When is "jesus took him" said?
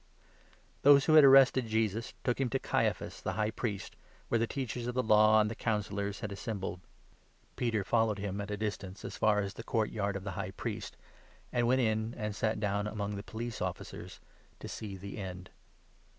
1.67-2.49